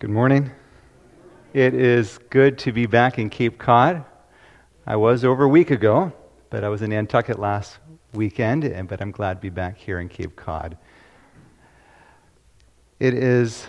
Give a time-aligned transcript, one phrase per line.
[0.00, 0.52] Good morning.
[1.52, 4.04] It is good to be back in Cape Cod.
[4.86, 6.12] I was over a week ago,
[6.50, 7.78] but I was in Nantucket last
[8.12, 10.78] weekend, and, but I'm glad to be back here in Cape Cod.
[13.00, 13.66] It is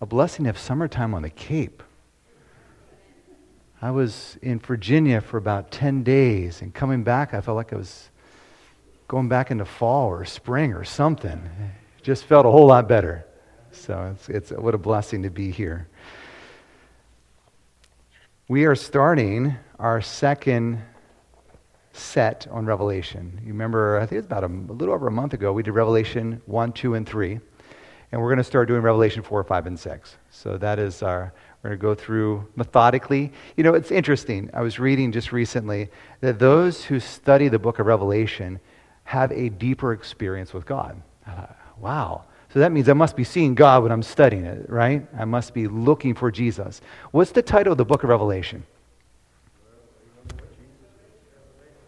[0.00, 1.82] a blessing to have summertime on the Cape.
[3.82, 7.76] I was in Virginia for about 10 days, and coming back, I felt like I
[7.78, 8.10] was
[9.08, 11.50] going back into fall or spring or something.
[11.98, 13.24] It just felt a whole lot better.
[13.80, 15.88] So it's, it's what a blessing to be here.
[18.48, 20.82] We are starting our second
[21.92, 23.40] set on Revelation.
[23.42, 25.72] You remember, I think it's about a, a little over a month ago, we did
[25.72, 27.40] Revelation 1, 2, and 3.
[28.10, 30.16] And we're going to start doing Revelation 4, 5, and 6.
[30.30, 33.32] So that is our, we're going to go through methodically.
[33.56, 34.48] You know, it's interesting.
[34.54, 38.60] I was reading just recently that those who study the book of Revelation
[39.04, 41.02] have a deeper experience with God.
[41.78, 42.24] wow.
[42.52, 45.06] So that means I must be seeing God when I'm studying it, right?
[45.16, 46.80] I must be looking for Jesus.
[47.10, 48.64] What's the title of the book of Revelation?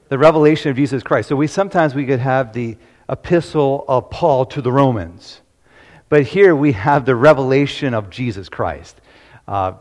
[0.09, 1.29] The revelation of Jesus Christ.
[1.29, 2.77] So we sometimes we could have the
[3.09, 5.41] epistle of Paul to the Romans.
[6.09, 9.01] But here we have the revelation of Jesus Christ.
[9.49, 9.75] Uh,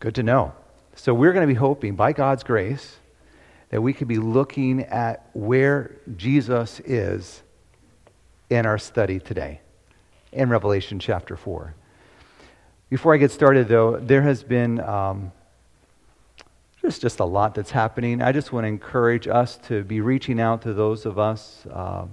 [0.00, 0.52] good to know.
[0.94, 2.96] So we're going to be hoping, by God's grace,
[3.68, 7.42] that we could be looking at where Jesus is
[8.48, 9.60] in our study today
[10.36, 11.74] in Revelation chapter 4.
[12.90, 15.32] Before I get started, though, there has been um,
[16.80, 18.22] just, just a lot that's happening.
[18.22, 22.06] I just want to encourage us to be reaching out to those of us uh,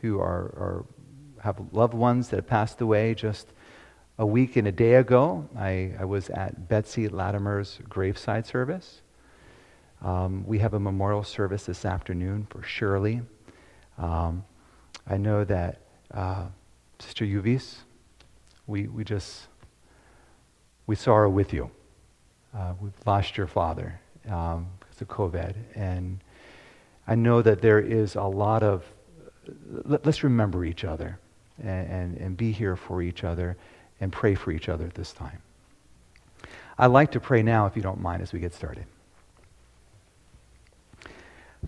[0.00, 0.24] who are,
[0.56, 0.84] are,
[1.42, 3.14] have loved ones that have passed away.
[3.14, 3.48] Just
[4.18, 9.02] a week and a day ago, I, I was at Betsy Latimer's graveside service.
[10.00, 13.20] Um, we have a memorial service this afternoon for Shirley.
[13.98, 14.44] Um,
[15.06, 15.80] I know that
[16.14, 16.46] uh,
[17.02, 17.78] Sister Uvis,
[18.68, 19.48] we, we just,
[20.86, 21.68] we sorrow with you.
[22.56, 24.00] Uh, we've lost your father
[24.30, 25.56] um, because of COVID.
[25.74, 26.20] And
[27.08, 28.84] I know that there is a lot of,
[29.84, 31.18] let, us remember each other
[31.60, 33.56] and, and, and be here for each other
[34.00, 35.42] and pray for each other at this time.
[36.78, 38.86] I'd like to pray now, if you don't mind, as we get started.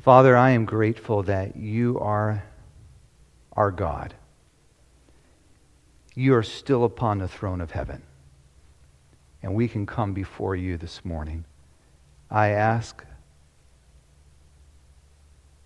[0.01, 2.45] Father, I am grateful that you are
[3.57, 4.15] our God
[6.15, 8.03] you are still upon the throne of heaven.
[9.43, 11.45] And we can come before you this morning.
[12.31, 13.05] I ask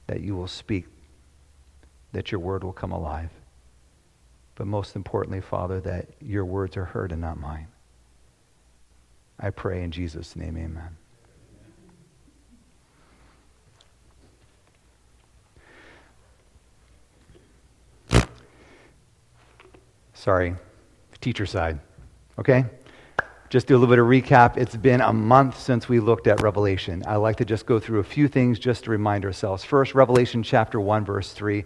[0.06, 0.86] that you will speak,
[2.12, 3.30] that your word will come alive.
[4.54, 7.68] But most importantly, Father, that your words are heard and not mine.
[9.38, 10.96] I pray in Jesus' name, amen.
[20.28, 20.54] Sorry,
[21.22, 21.80] teacher side.
[22.38, 22.66] Okay?
[23.48, 24.58] Just do a little bit of recap.
[24.58, 27.02] It's been a month since we looked at Revelation.
[27.06, 29.64] I like to just go through a few things just to remind ourselves.
[29.64, 31.64] First, Revelation chapter 1, verse 3.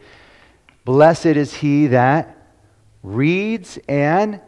[0.84, 2.36] Blessed is he that
[3.02, 4.40] reads and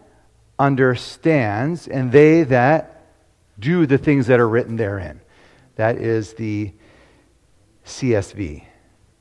[0.60, 3.06] understands, and they that
[3.58, 5.20] do the things that are written therein.
[5.74, 6.72] That is the
[7.84, 8.62] CSV,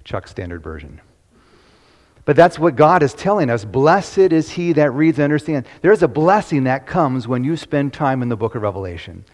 [0.03, 1.01] Chuck Standard Version.
[2.25, 3.65] But that's what God is telling us.
[3.65, 5.67] Blessed is he that reads and understands.
[5.81, 9.25] There's a blessing that comes when you spend time in the book of Revelation.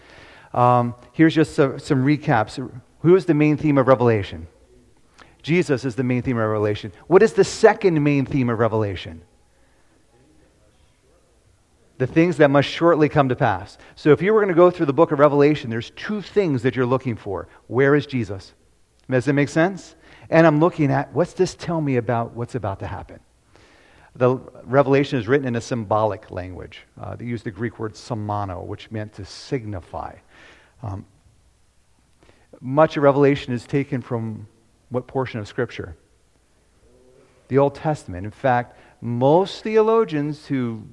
[0.52, 2.58] Um, here's just some, some recaps.
[3.00, 4.48] Who is the main theme of Revelation?
[5.42, 6.92] Jesus is the main theme of Revelation.
[7.06, 9.22] What is the second main theme of Revelation?
[11.98, 13.78] The things that must shortly come to pass.
[13.94, 16.62] So if you were going to go through the book of Revelation, there's two things
[16.62, 17.46] that you're looking for.
[17.68, 18.54] Where is Jesus?
[19.08, 19.94] Does that make sense?
[20.30, 23.18] And I'm looking at what's this tell me about what's about to happen?
[24.14, 26.82] The Revelation is written in a symbolic language.
[27.00, 30.14] Uh, they use the Greek word semano, which meant to signify.
[30.82, 31.04] Um,
[32.60, 34.46] much of Revelation is taken from
[34.88, 35.96] what portion of Scripture?
[37.48, 38.24] The Old Testament.
[38.24, 40.84] In fact, most theologians who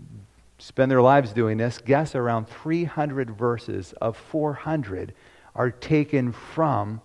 [0.60, 5.14] spend their lives doing this guess around 300 verses of 400
[5.56, 7.02] are taken from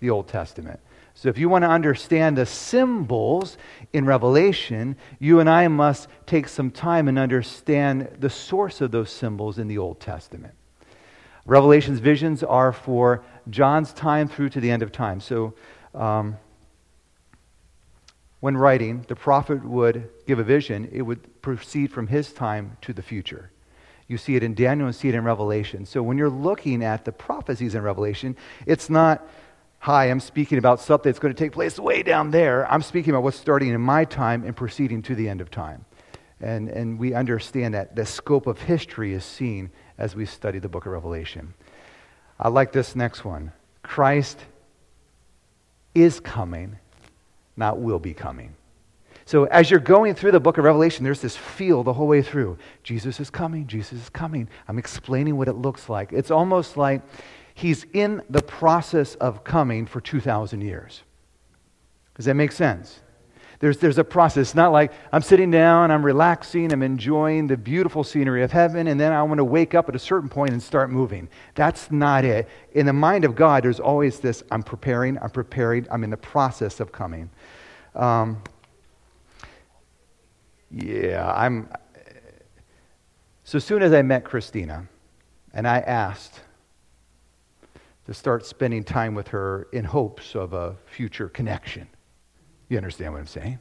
[0.00, 0.80] the Old Testament.
[1.20, 3.58] So, if you want to understand the symbols
[3.92, 9.10] in Revelation, you and I must take some time and understand the source of those
[9.10, 10.54] symbols in the Old Testament.
[11.44, 15.20] Revelation's visions are for John's time through to the end of time.
[15.20, 15.52] So,
[15.94, 16.38] um,
[18.40, 22.94] when writing, the prophet would give a vision, it would proceed from his time to
[22.94, 23.50] the future.
[24.08, 25.84] You see it in Daniel and see it in Revelation.
[25.84, 29.22] So, when you're looking at the prophecies in Revelation, it's not
[29.80, 32.70] hi, I'm speaking about something that's going to take place way down there.
[32.70, 35.86] I'm speaking about what's starting in my time and proceeding to the end of time.
[36.38, 40.68] And, and we understand that the scope of history is seen as we study the
[40.68, 41.54] book of Revelation.
[42.38, 44.38] I like this next one Christ
[45.94, 46.78] is coming,
[47.56, 48.54] not will be coming.
[49.24, 52.20] So as you're going through the book of Revelation, there's this feel the whole way
[52.20, 52.58] through.
[52.82, 54.46] Jesus is coming, Jesus is coming.
[54.68, 56.12] I'm explaining what it looks like.
[56.12, 57.00] It's almost like
[57.60, 61.02] he's in the process of coming for 2,000 years.
[62.16, 63.00] Does that make sense?
[63.58, 64.48] There's, there's a process.
[64.48, 68.86] It's not like I'm sitting down, I'm relaxing, I'm enjoying the beautiful scenery of heaven,
[68.86, 71.28] and then I want to wake up at a certain point and start moving.
[71.54, 72.48] That's not it.
[72.72, 76.16] In the mind of God, there's always this I'm preparing, I'm preparing, I'm in the
[76.16, 77.28] process of coming.
[77.94, 78.42] Um,
[80.70, 81.68] yeah, I'm.
[83.44, 84.88] So soon as I met Christina,
[85.52, 86.40] and I asked
[88.10, 91.86] to start spending time with her in hopes of a future connection.
[92.68, 93.60] You understand what I'm saying?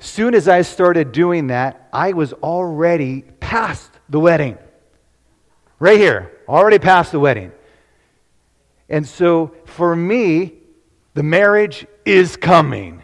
[0.00, 4.58] Soon as I started doing that, I was already past the wedding.
[5.78, 7.52] Right here, already past the wedding.
[8.90, 10.52] And so for me,
[11.14, 13.02] the marriage is coming.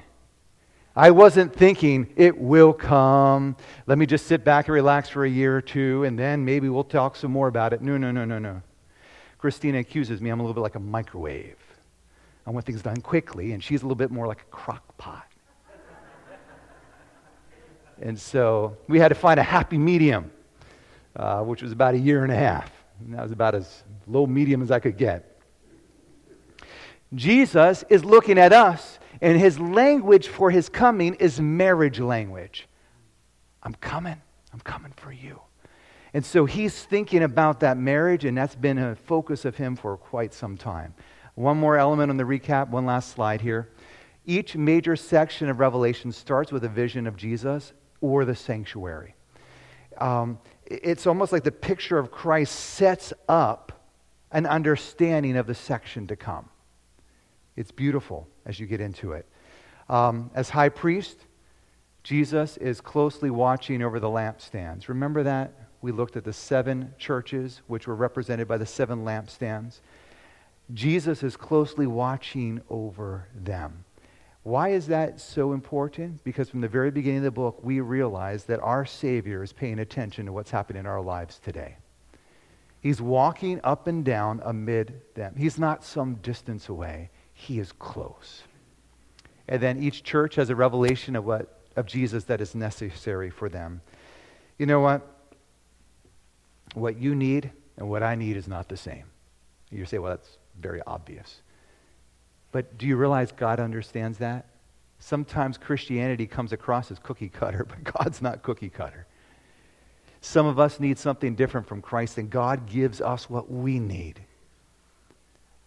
[0.94, 3.56] I wasn't thinking it will come.
[3.86, 6.68] Let me just sit back and relax for a year or two, and then maybe
[6.68, 7.80] we'll talk some more about it.
[7.80, 8.60] No, no, no, no, no.
[9.40, 11.56] Christina accuses me I'm a little bit like a microwave.
[12.46, 15.26] I want things done quickly, and she's a little bit more like a crock pot.
[18.02, 20.30] and so we had to find a happy medium,
[21.16, 22.70] uh, which was about a year and a half.
[23.00, 25.40] And that was about as low medium as I could get.
[27.14, 32.68] Jesus is looking at us, and his language for his coming is marriage language.
[33.62, 34.20] I'm coming.
[34.52, 35.40] I'm coming for you.
[36.12, 39.96] And so he's thinking about that marriage, and that's been a focus of him for
[39.96, 40.94] quite some time.
[41.34, 43.70] One more element on the recap, one last slide here.
[44.26, 49.14] Each major section of Revelation starts with a vision of Jesus or the sanctuary.
[49.98, 53.88] Um, it's almost like the picture of Christ sets up
[54.32, 56.48] an understanding of the section to come.
[57.56, 59.26] It's beautiful as you get into it.
[59.88, 61.26] Um, as high priest,
[62.02, 64.88] Jesus is closely watching over the lampstands.
[64.88, 65.52] Remember that?
[65.82, 69.80] We looked at the seven churches, which were represented by the seven lampstands.
[70.74, 73.84] Jesus is closely watching over them.
[74.42, 76.24] Why is that so important?
[76.24, 79.78] Because from the very beginning of the book, we realize that our Savior is paying
[79.78, 81.76] attention to what's happening in our lives today.
[82.80, 85.34] He's walking up and down amid them.
[85.36, 88.42] He's not some distance away, He is close.
[89.46, 93.48] And then each church has a revelation of, what, of Jesus that is necessary for
[93.48, 93.82] them.
[94.58, 95.06] You know what?
[96.74, 99.04] What you need and what I need is not the same.
[99.70, 101.40] You say, well, that's very obvious.
[102.52, 104.46] But do you realize God understands that?
[104.98, 109.06] Sometimes Christianity comes across as cookie cutter, but God's not cookie cutter.
[110.20, 114.20] Some of us need something different from Christ, and God gives us what we need.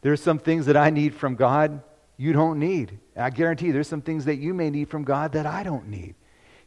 [0.01, 1.81] There's some things that I need from God
[2.17, 2.99] you don't need.
[3.15, 5.87] I guarantee you, there's some things that you may need from God that I don't
[5.87, 6.13] need.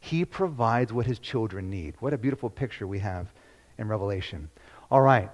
[0.01, 1.95] He provides what his children need.
[1.99, 3.31] What a beautiful picture we have
[3.77, 4.49] in Revelation.
[4.89, 5.29] All right,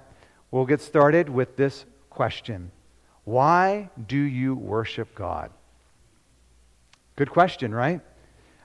[0.51, 2.71] we'll get started with this question
[3.23, 5.51] Why do you worship God?
[7.15, 8.01] Good question, right?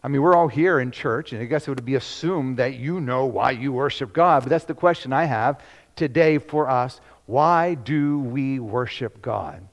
[0.03, 2.75] I mean, we're all here in church, and I guess it would be assumed that
[2.75, 5.61] you know why you worship God, but that's the question I have
[5.97, 7.00] today for us.
[7.26, 9.67] Why do we worship God?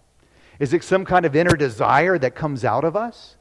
[0.59, 3.35] Is it some kind of inner desire that comes out of us?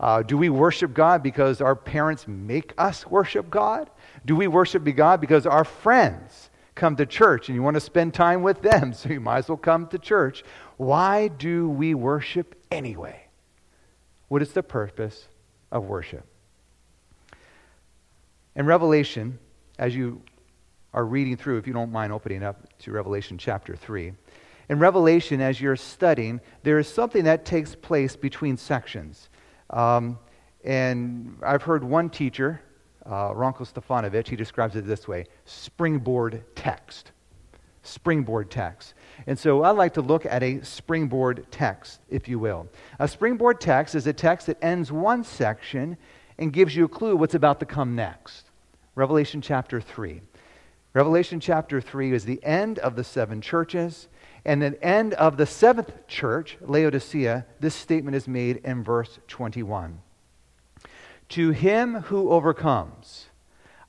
[0.00, 3.90] Uh, do we worship God because our parents make us worship God?
[4.24, 8.14] Do we worship God because our friends come to church and you want to spend
[8.14, 10.44] time with them, so you might as well come to church.
[10.78, 13.26] Why do we worship anyway?
[14.28, 15.26] What is the purpose
[15.70, 16.24] of worship?
[18.54, 19.38] In Revelation,
[19.78, 20.22] as you
[20.94, 24.12] are reading through, if you don't mind opening up to Revelation chapter 3,
[24.68, 29.30] in Revelation, as you're studying, there is something that takes place between sections.
[29.70, 30.18] Um,
[30.64, 32.60] and I've heard one teacher
[33.08, 37.12] uh, Ranko Stefanovic, he describes it this way springboard text.
[37.82, 38.92] Springboard text.
[39.26, 42.68] And so I like to look at a springboard text, if you will.
[42.98, 45.96] A springboard text is a text that ends one section
[46.38, 48.50] and gives you a clue what's about to come next.
[48.94, 50.20] Revelation chapter 3.
[50.92, 54.08] Revelation chapter 3 is the end of the seven churches.
[54.44, 60.00] And the end of the seventh church, Laodicea, this statement is made in verse 21.
[61.30, 63.26] To him who overcomes,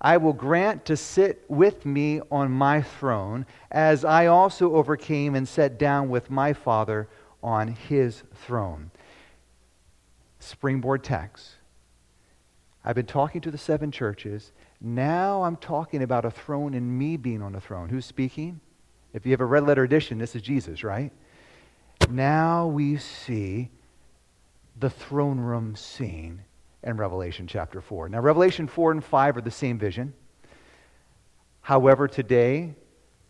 [0.01, 5.47] I will grant to sit with me on my throne, as I also overcame and
[5.47, 7.09] sat down with my Father
[7.43, 8.91] on his throne.
[10.39, 11.55] Springboard text.
[12.83, 14.53] I've been talking to the seven churches.
[14.79, 17.89] Now I'm talking about a throne and me being on a throne.
[17.89, 18.61] Who's speaking?
[19.13, 21.11] If you have a red letter edition, this is Jesus, right?
[22.09, 23.69] Now we see
[24.79, 26.43] the throne room scene
[26.83, 28.09] in Revelation chapter 4.
[28.09, 30.13] Now, Revelation 4 and 5 are the same vision.
[31.61, 32.73] However, today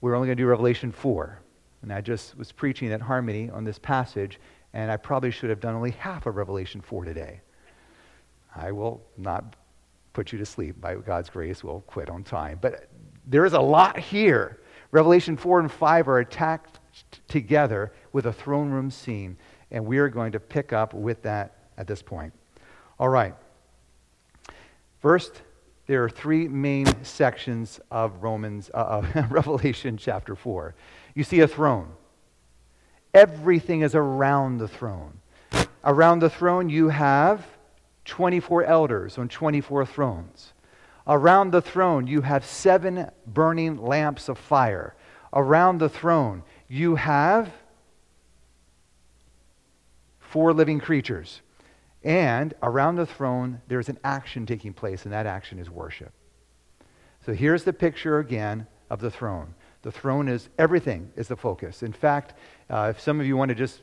[0.01, 1.41] we're only going to do Revelation 4.
[1.81, 4.39] And I just was preaching at Harmony on this passage,
[4.73, 7.41] and I probably should have done only half of Revelation 4 today.
[8.55, 9.55] I will not
[10.13, 10.79] put you to sleep.
[10.81, 12.59] By God's grace, we'll quit on time.
[12.61, 12.89] But
[13.25, 14.58] there is a lot here.
[14.91, 16.79] Revelation 4 and 5 are attacked
[17.27, 19.37] together with a throne room scene,
[19.71, 22.33] and we are going to pick up with that at this point.
[22.99, 23.35] All right.
[24.99, 25.41] First,
[25.87, 30.75] there are three main sections of Romans, uh, of Revelation chapter 4.
[31.15, 31.91] You see a throne.
[33.13, 35.19] Everything is around the throne.
[35.83, 37.45] Around the throne, you have
[38.05, 40.53] 24 elders on 24 thrones.
[41.09, 44.95] Around the throne, you have seven burning lamps of fire.
[45.33, 47.51] Around the throne, you have
[50.19, 51.41] four living creatures.
[52.03, 56.13] And around the throne, there's an action taking place, and that action is worship.
[57.25, 59.55] So here's the picture again of the throne.
[59.81, 61.81] The throne is everything is the focus.
[61.81, 62.35] In fact,
[62.69, 63.81] uh, if some of you want to just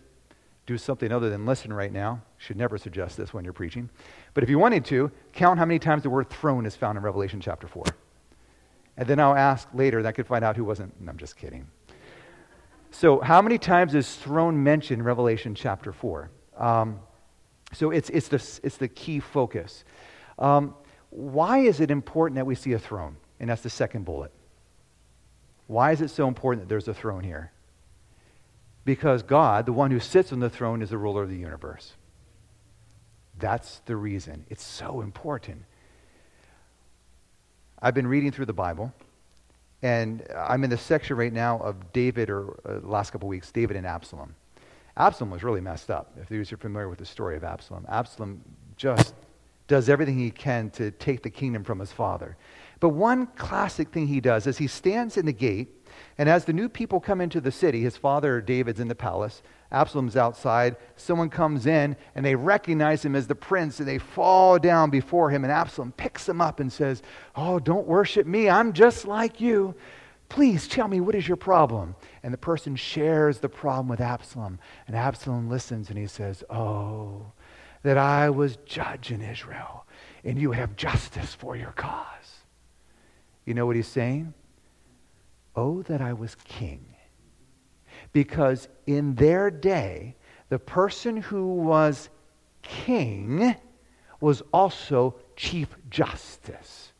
[0.66, 3.88] do something other than listen right now, should never suggest this when you're preaching.
[4.34, 7.04] But if you wanted to, count how many times the word throne is found in
[7.04, 7.84] Revelation chapter 4.
[8.96, 10.92] And then I'll ask later, and I could find out who wasn't.
[11.06, 11.68] I'm just kidding.
[12.90, 16.30] So, how many times is throne mentioned in Revelation chapter 4?
[16.56, 17.00] Um,
[17.72, 19.84] so, it's, it's, the, it's the key focus.
[20.38, 20.74] Um,
[21.10, 23.16] why is it important that we see a throne?
[23.38, 24.32] And that's the second bullet.
[25.66, 27.52] Why is it so important that there's a throne here?
[28.86, 31.92] Because God, the one who sits on the throne, is the ruler of the universe.
[33.38, 34.46] That's the reason.
[34.48, 35.64] It's so important.
[37.82, 38.94] I've been reading through the Bible,
[39.82, 43.76] and I'm in the section right now of David, or uh, last couple weeks, David
[43.76, 44.34] and Absalom.
[44.96, 47.84] Absalom was really messed up, if you're familiar with the story of Absalom.
[47.88, 48.40] Absalom
[48.76, 49.14] just
[49.66, 52.36] does everything he can to take the kingdom from his father.
[52.78, 55.75] But one classic thing he does is he stands in the gate,
[56.18, 59.42] and as the new people come into the city, his father David's in the palace,
[59.72, 64.58] Absalom's outside, someone comes in, and they recognize him as the prince, and they fall
[64.58, 67.02] down before him, and Absalom picks him up and says,
[67.34, 69.74] Oh, don't worship me, I'm just like you.
[70.28, 71.94] Please tell me, what is your problem?
[72.22, 77.32] And the person shares the problem with Absalom, and Absalom listens, and he says, Oh,
[77.82, 79.86] that I was judge in Israel,
[80.24, 82.40] and you have justice for your cause.
[83.44, 84.34] You know what he's saying?
[85.56, 86.84] Oh, that I was king.
[88.12, 90.16] Because in their day,
[90.48, 92.10] the person who was
[92.62, 93.56] king
[94.20, 96.92] was also chief justice.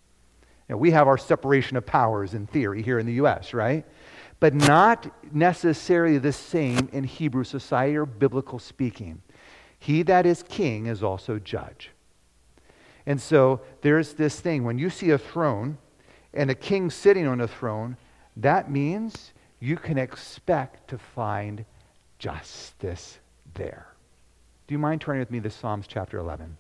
[0.69, 3.85] Now, we have our separation of powers in theory here in the U.S., right?
[4.41, 9.23] But not necessarily the same in Hebrew society or biblical speaking.
[9.79, 11.91] He that is king is also judge.
[13.07, 15.79] And so there's this thing when you see a throne,
[16.35, 17.97] and a king sitting on a throne,
[18.37, 21.65] that means you can expect to find
[22.19, 23.19] justice
[23.55, 23.87] there.
[24.67, 26.57] Do you mind turning with me to Psalms chapter 11?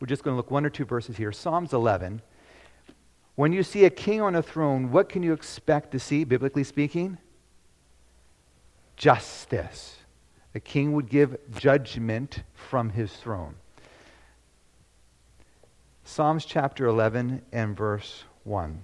[0.00, 1.32] We're just going to look one or two verses here.
[1.32, 2.22] Psalms 11.
[3.34, 6.64] When you see a king on a throne, what can you expect to see, biblically
[6.64, 7.18] speaking?
[8.96, 9.96] Justice.
[10.54, 13.54] A king would give judgment from his throne.
[16.04, 18.82] Psalms chapter 11 and verse 1.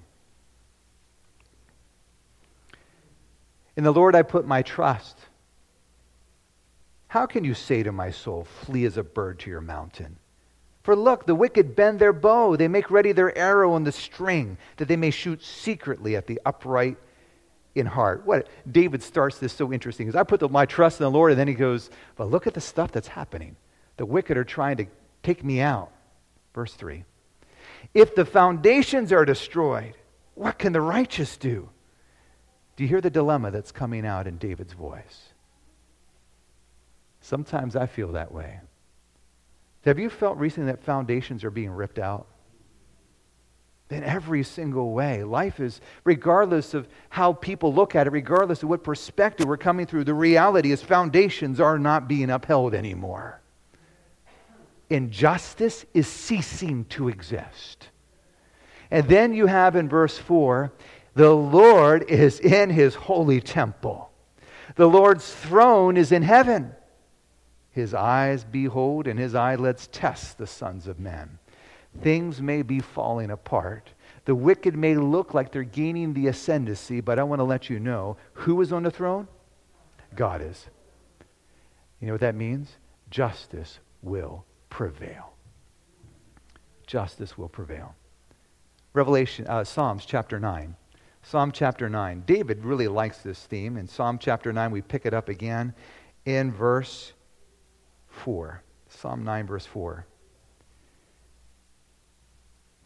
[3.78, 5.16] In the Lord I put my trust.
[7.06, 10.16] How can you say to my soul, Flee as a bird to your mountain?
[10.82, 12.56] For look, the wicked bend their bow.
[12.56, 16.40] They make ready their arrow and the string, that they may shoot secretly at the
[16.44, 16.96] upright
[17.76, 18.26] in heart.
[18.26, 21.30] What David starts this so interesting because I put the, my trust in the Lord,
[21.30, 23.54] and then he goes, But look at the stuff that's happening.
[23.96, 24.86] The wicked are trying to
[25.22, 25.92] take me out.
[26.52, 27.04] Verse 3.
[27.94, 29.94] If the foundations are destroyed,
[30.34, 31.68] what can the righteous do?
[32.78, 35.32] Do you hear the dilemma that's coming out in David's voice?
[37.20, 38.60] Sometimes I feel that way.
[39.84, 42.28] Have you felt recently that foundations are being ripped out?
[43.90, 45.24] In every single way.
[45.24, 49.84] Life is, regardless of how people look at it, regardless of what perspective we're coming
[49.84, 53.40] through, the reality is foundations are not being upheld anymore
[54.90, 57.88] injustice is ceasing to exist.
[58.90, 60.72] And then you have in verse 4
[61.18, 64.08] the Lord is in his holy temple.
[64.76, 66.70] The Lord's throne is in heaven.
[67.72, 71.40] His eyes behold, and his eyelids test the sons of men.
[72.02, 73.90] Things may be falling apart.
[74.26, 77.80] The wicked may look like they're gaining the ascendancy, but I want to let you
[77.80, 79.26] know who is on the throne?
[80.14, 80.66] God is.
[82.00, 82.76] You know what that means?
[83.10, 85.32] Justice will prevail.
[86.86, 87.96] Justice will prevail.
[88.92, 90.76] Revelation, uh, Psalms chapter 9.
[91.30, 92.22] Psalm chapter 9.
[92.26, 93.76] David really likes this theme.
[93.76, 95.74] In Psalm chapter 9, we pick it up again
[96.24, 97.12] in verse
[98.06, 98.62] 4.
[98.88, 100.06] Psalm 9, verse 4.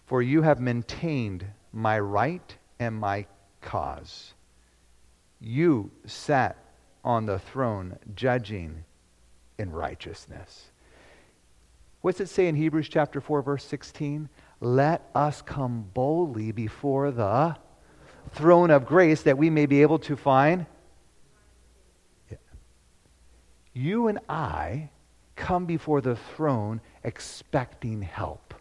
[0.07, 3.27] For you have maintained my right and my
[3.61, 4.35] cause.
[5.41, 6.57] You sat
[7.05, 8.83] on the throne judging
[9.57, 10.73] in righteousness.
[12.01, 14.29] What's it say in Hebrews chapter 4, verse 16?
[14.61, 17.57] Let us come boldly before the
[18.31, 20.67] throne of grace that we may be able to find.
[23.73, 24.91] You and I
[25.37, 28.55] come before the throne expecting help.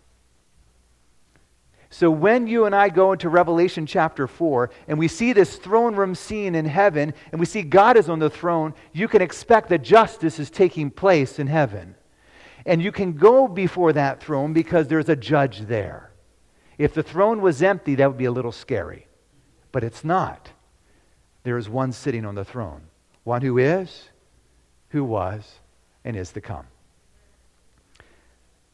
[1.90, 5.94] So when you and I go into Revelation chapter 4 and we see this throne
[5.94, 9.68] room scene in heaven and we see God is on the throne, you can expect
[9.70, 11.96] that justice is taking place in heaven.
[12.66, 16.12] And you can go before that throne because there's a judge there.
[16.78, 19.08] If the throne was empty, that would be a little scary.
[19.72, 20.52] But it's not.
[21.44, 22.84] There is one sitting on the throne,
[23.24, 24.10] one who is,
[24.90, 25.60] who was,
[26.04, 26.68] and is to come.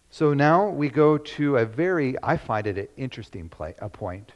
[0.10, 4.32] So now we go to a very, I find it an interesting play, a point.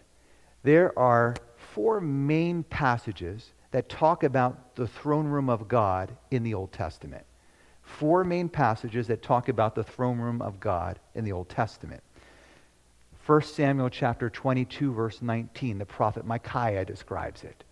[0.63, 1.35] There are
[1.73, 7.25] four main passages that talk about the throne room of God in the Old Testament.
[7.81, 12.03] Four main passages that talk about the throne room of God in the Old Testament.
[13.25, 17.63] 1 Samuel chapter 22 verse 19, the prophet Micaiah describes it.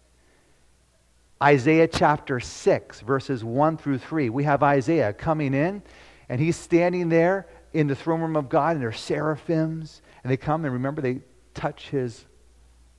[1.41, 4.29] Isaiah chapter 6 verses 1 through 3.
[4.29, 5.81] We have Isaiah coming in
[6.27, 10.31] and he's standing there in the throne room of God and there are seraphims and
[10.31, 11.21] they come and remember they
[11.53, 12.25] touch his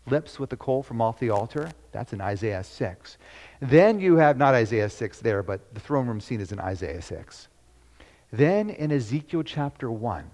[0.07, 1.71] lips with the coal from off the altar.
[1.93, 3.19] That's in Isaiah 6.
[3.61, 7.03] Then you have not Isaiah 6 there, but the throne room scene is in Isaiah
[7.03, 7.49] 6.
[8.33, 10.31] Then in Ezekiel chapter 1,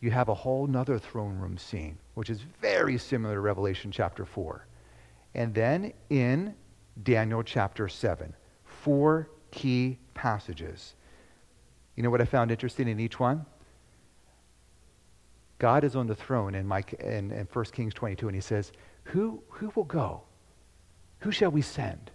[0.00, 4.24] you have a whole nother throne room scene, which is very similar to Revelation chapter
[4.24, 4.66] 4.
[5.34, 6.54] And then in
[7.02, 8.34] Daniel chapter 7,
[8.64, 10.94] four key passages.
[11.96, 13.44] You know what I found interesting in each one?
[15.58, 18.72] God is on the throne in, Mike, in, in 1 Kings 22, and he says,
[19.04, 20.22] who, who will go?
[21.20, 22.10] Who shall we send?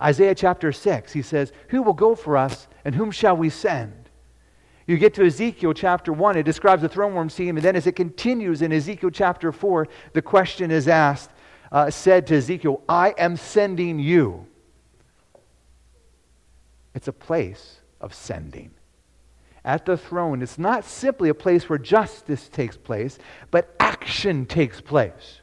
[0.00, 4.07] Isaiah chapter 6, he says, Who will go for us, and whom shall we send?
[4.88, 7.86] You get to Ezekiel chapter 1, it describes the throne room scene, and then as
[7.86, 11.30] it continues in Ezekiel chapter 4, the question is asked,
[11.70, 14.46] uh, said to Ezekiel, I am sending you.
[16.94, 18.70] It's a place of sending.
[19.62, 23.18] At the throne, it's not simply a place where justice takes place,
[23.50, 25.42] but action takes place.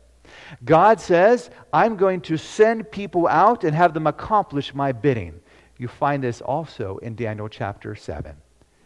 [0.64, 5.40] God says, I'm going to send people out and have them accomplish my bidding.
[5.78, 8.36] You find this also in Daniel chapter 7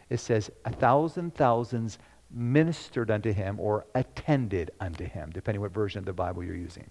[0.10, 2.00] it says, a thousand thousands
[2.32, 6.89] ministered unto him or attended unto him, depending what version of the Bible you're using.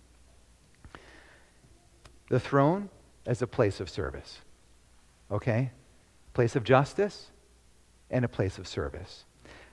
[2.29, 2.91] The throne
[3.27, 4.39] as a place of service.
[5.31, 5.71] Okay?
[6.35, 7.31] Place of justice
[8.11, 9.25] and a place of service.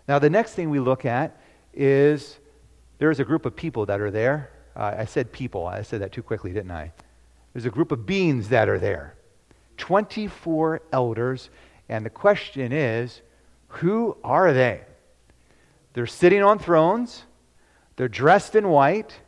[0.08, 1.39] Now, the next thing we look at
[1.73, 2.38] is
[2.97, 4.51] there's a group of people that are there.
[4.75, 5.65] Uh, I said people.
[5.65, 6.91] I said that too quickly, didn't I?
[7.53, 9.15] There's a group of beings that are there.
[9.77, 11.49] 24 elders.
[11.89, 13.21] And the question is
[13.67, 14.82] who are they?
[15.93, 17.23] They're sitting on thrones,
[17.95, 19.19] they're dressed in white,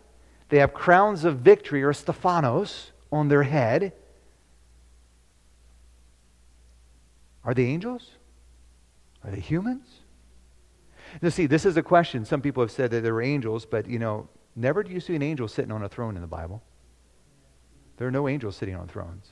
[0.49, 3.93] they have crowns of victory or Stephanos on their head.
[7.43, 8.11] Are they angels?
[9.23, 9.87] Are they humans?
[11.21, 12.25] Now, see, this is a question.
[12.25, 15.15] Some people have said that they were angels, but, you know, never do you see
[15.15, 16.61] an angel sitting on a throne in the Bible.
[17.97, 19.27] There are no angels sitting on thrones.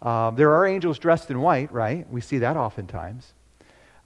[0.00, 2.10] Um, there are angels dressed in white, right?
[2.10, 3.34] We see that oftentimes.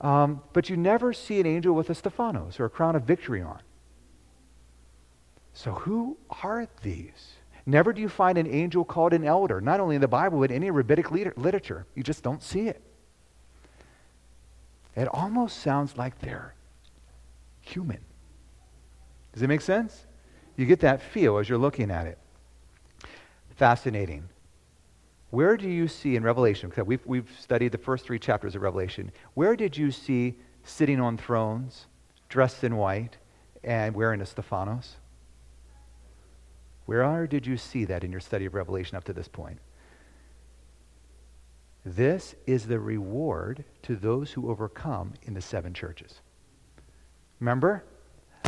[0.02, 3.40] Um, but you never see an angel with a Stephanos or a crown of victory
[3.40, 3.60] on.
[5.54, 7.34] So who are these?
[7.64, 10.50] Never do you find an angel called an elder, not only in the Bible, but
[10.50, 11.86] in any rabbinic literature.
[11.94, 12.82] You just don't see it.
[14.96, 16.54] It almost sounds like they're
[17.60, 18.00] human.
[19.32, 20.04] Does it make sense?
[20.56, 22.18] You get that feel as you're looking at it.
[23.56, 24.28] Fascinating.
[25.32, 28.60] Where do you see in Revelation, because we've, we've studied the first three chapters of
[28.60, 31.86] Revelation, where did you see sitting on thrones,
[32.28, 33.16] dressed in white,
[33.64, 34.96] and wearing a Stephanos?
[36.84, 39.58] Where did you see that in your study of Revelation up to this point?
[41.82, 46.20] This is the reward to those who overcome in the seven churches.
[47.40, 47.84] Remember?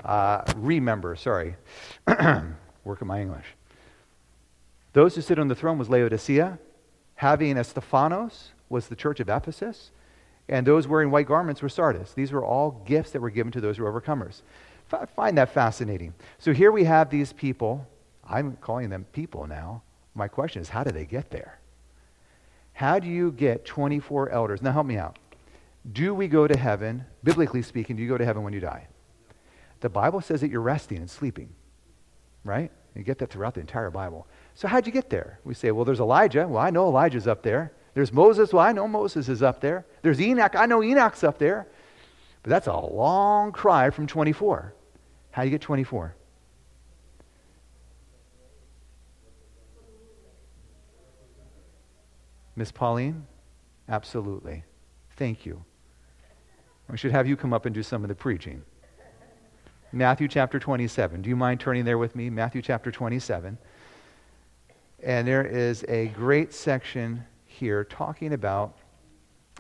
[0.05, 1.57] Uh, remember, sorry.
[2.07, 3.47] Work on my English.
[4.93, 6.59] Those who sit on the throne was Laodicea,
[7.17, 9.91] having a Stephanos was the church of Ephesus,
[10.49, 12.13] and those wearing white garments were Sardis.
[12.13, 14.43] These were all gifts that were given to those who were overcomers.
[14.93, 16.15] I find that fascinating.
[16.39, 17.87] So here we have these people.
[18.29, 19.83] I'm calling them people now.
[20.15, 21.59] My question is, how do they get there?
[22.75, 24.63] How do you get 24 elders?
[24.63, 25.19] Now, help me out.
[25.91, 28.89] Do we go to heaven, biblically speaking, do you go to heaven when you die?
[29.81, 31.51] The Bible says that you're resting and sleeping,
[32.45, 32.71] right?
[32.95, 34.27] You get that throughout the entire Bible.
[34.55, 35.41] So, how'd you get there?
[35.45, 36.47] We say, well, there's Elijah.
[36.47, 37.73] Well, I know Elijah's up there.
[37.95, 38.53] There's Moses.
[38.53, 39.85] Well, I know Moses is up there.
[40.03, 40.55] There's Enoch.
[40.57, 41.67] I know Enoch's up there.
[42.43, 44.75] But that's a long cry from 24.
[45.31, 46.15] How do you get 24?
[52.57, 53.27] Miss Pauline?
[53.89, 54.65] Absolutely.
[55.17, 55.65] Thank you.
[56.89, 58.63] We should have you come up and do some of the preaching.
[59.93, 61.23] Matthew chapter 27.
[61.23, 62.29] Do you mind turning there with me?
[62.31, 63.57] Matthew chapter 27.
[65.05, 68.79] And there is a great section here talking about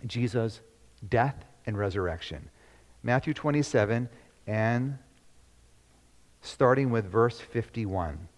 [0.06, 0.62] Jesus'
[1.06, 2.48] death and resurrection.
[3.02, 4.08] Matthew 27
[4.46, 4.98] and
[6.40, 8.28] starting with verse 51.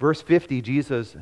[0.00, 1.14] Verse 50, Jesus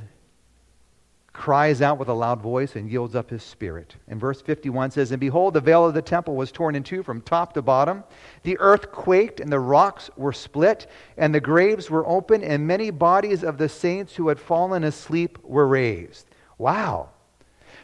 [1.36, 3.94] cries out with a loud voice and yields up his spirit.
[4.08, 7.02] And verse 51 says, And behold, the veil of the temple was torn in two
[7.02, 8.02] from top to bottom.
[8.42, 12.90] The earth quaked, and the rocks were split, and the graves were open, and many
[12.90, 16.26] bodies of the saints who had fallen asleep were raised.
[16.56, 17.10] Wow.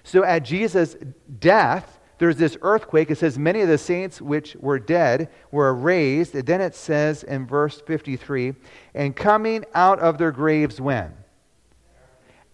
[0.02, 0.96] So at Jesus'
[1.38, 3.10] death, there's this earthquake.
[3.10, 6.34] It says, Many of the saints which were dead were raised.
[6.34, 8.54] And then it says in verse 53,
[8.94, 11.12] And coming out of their graves when?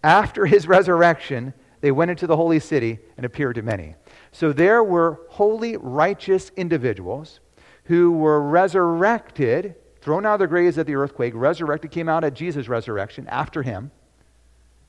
[0.02, 3.94] After his resurrection, they went into the holy city and appeared to many.
[4.32, 7.40] So there were holy, righteous individuals
[7.84, 12.34] who were resurrected, thrown out of their graves at the earthquake, resurrected, came out at
[12.34, 13.90] Jesus' resurrection after him.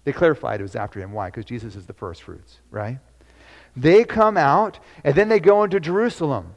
[0.04, 1.12] They clarified it was after him.
[1.12, 1.28] Why?
[1.28, 3.00] Because Jesus is the first fruits, right?
[3.76, 6.56] They come out and then they go into Jerusalem.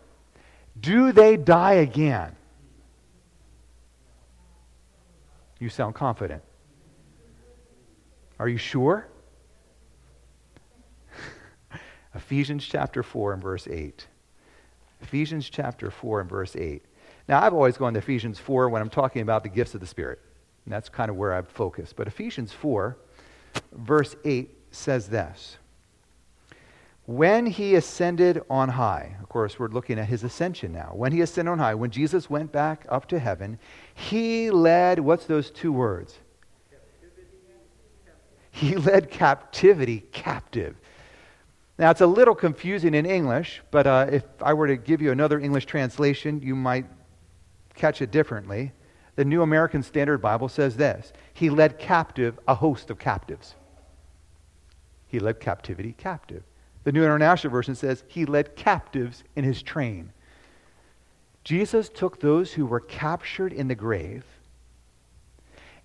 [0.78, 2.34] Do they die again?
[5.60, 6.42] You sound confident.
[8.42, 9.06] Are you sure?
[12.16, 14.04] Ephesians chapter 4 and verse 8.
[15.00, 16.84] Ephesians chapter 4 and verse 8.
[17.28, 19.86] Now, I've always gone to Ephesians 4 when I'm talking about the gifts of the
[19.86, 20.18] Spirit.
[20.64, 21.94] And that's kind of where I've focused.
[21.94, 22.96] But Ephesians 4,
[23.70, 25.58] verse 8 says this
[27.06, 30.90] When he ascended on high, of course, we're looking at his ascension now.
[30.94, 33.60] When he ascended on high, when Jesus went back up to heaven,
[33.94, 36.18] he led, what's those two words?
[38.52, 40.76] He led captivity captive.
[41.78, 45.10] Now, it's a little confusing in English, but uh, if I were to give you
[45.10, 46.86] another English translation, you might
[47.74, 48.72] catch it differently.
[49.16, 53.56] The New American Standard Bible says this He led captive a host of captives.
[55.08, 56.44] He led captivity captive.
[56.84, 60.12] The New International Version says he led captives in his train.
[61.44, 64.24] Jesus took those who were captured in the grave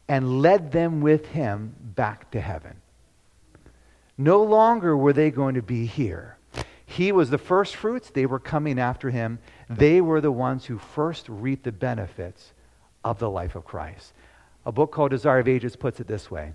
[0.08, 2.82] and led them with him back to heaven.
[4.17, 6.38] No longer were they going to be here.
[6.86, 8.10] He was the first fruits.
[8.10, 9.39] They were coming after him.
[9.70, 12.54] They were the ones who first reaped the benefits
[13.04, 14.13] of the life of Christ.
[14.65, 16.54] A book called Desire of Ages puts it this way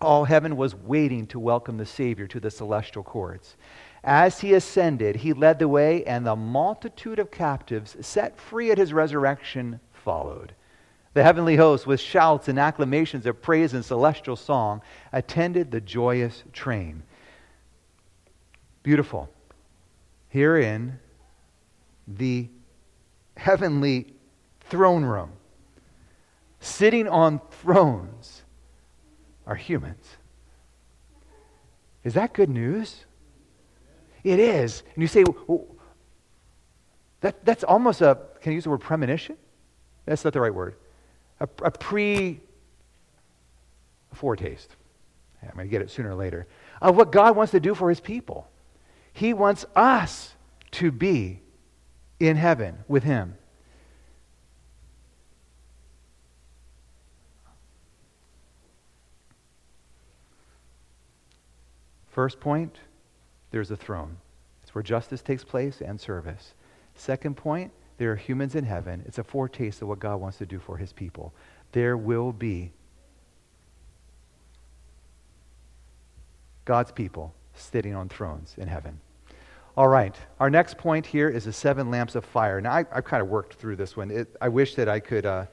[0.00, 3.56] All heaven was waiting to welcome the Savior to the celestial courts.
[4.04, 8.78] As he ascended, he led the way, and the multitude of captives set free at
[8.78, 10.54] his resurrection followed.
[11.16, 14.82] The heavenly host, with shouts and acclamations of praise and celestial song,
[15.14, 17.04] attended the joyous train.
[18.82, 19.30] Beautiful.
[20.28, 20.98] Here in
[22.06, 22.50] the
[23.34, 24.12] heavenly
[24.68, 25.32] throne room,
[26.60, 28.42] sitting on thrones,
[29.46, 30.04] are humans.
[32.04, 33.06] Is that good news?
[34.22, 34.82] It is.
[34.94, 35.64] And you say, well,
[37.22, 39.38] that, that's almost a, can I use the word premonition?
[40.04, 40.76] That's not the right word
[41.40, 42.40] a, a pre
[44.14, 44.68] foretaste.
[45.42, 46.46] I'm going to get it sooner or later.
[46.82, 48.48] Of what God wants to do for his people.
[49.12, 50.34] He wants us
[50.72, 51.40] to be
[52.18, 53.36] in heaven with him.
[62.08, 62.78] First point,
[63.50, 64.16] there's a throne.
[64.62, 66.54] It's where justice takes place and service.
[66.94, 69.02] Second point, there are humans in heaven.
[69.06, 71.32] It's a foretaste of what God wants to do for his people.
[71.72, 72.72] There will be
[76.64, 79.00] God's people sitting on thrones in heaven.
[79.76, 80.14] All right.
[80.40, 82.60] Our next point here is the seven lamps of fire.
[82.60, 84.10] Now, I, have kind of worked through this one.
[84.10, 85.26] It, I wish that I could.
[85.26, 85.46] Uh...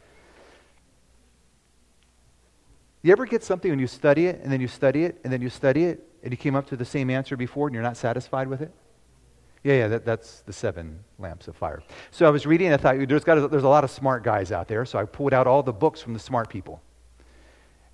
[3.01, 5.41] You ever get something when you study it, and then you study it, and then
[5.41, 7.97] you study it, and you came up to the same answer before, and you're not
[7.97, 8.71] satisfied with it?
[9.63, 11.81] Yeah, yeah, that, that's the seven lamps of fire.
[12.11, 14.23] So I was reading, and I thought there's, got a, there's a lot of smart
[14.23, 16.81] guys out there, so I pulled out all the books from the smart people.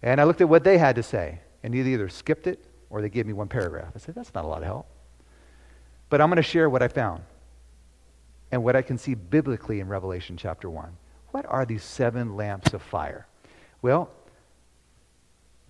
[0.01, 3.01] And I looked at what they had to say, and they either skipped it or
[3.01, 3.91] they gave me one paragraph.
[3.95, 4.87] I said, that's not a lot of help.
[6.09, 7.23] But I'm going to share what I found
[8.51, 10.89] and what I can see biblically in Revelation chapter 1.
[11.31, 13.27] What are these seven lamps of fire?
[13.83, 14.09] Well,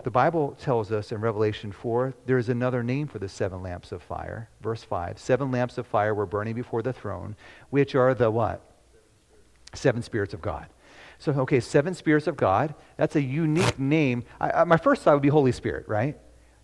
[0.04, 3.92] the Bible tells us in Revelation 4 there is another name for the seven lamps
[3.92, 4.48] of fire.
[4.60, 7.36] Verse 5 Seven lamps of fire were burning before the throne,
[7.70, 8.62] which are the what?
[9.74, 10.66] Seven spirits of God.
[11.18, 12.74] So, okay, seven spirits of God.
[12.96, 14.24] That's a unique name.
[14.40, 16.16] I, I, my first thought would be Holy Spirit, right?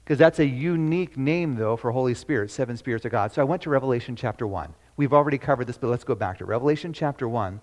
[0.07, 3.33] because that's a unique name, though, for Holy Spirit, seven spirits of God.
[3.33, 4.73] So I went to Revelation chapter 1.
[4.97, 7.61] We've already covered this, but let's go back to Revelation chapter 1.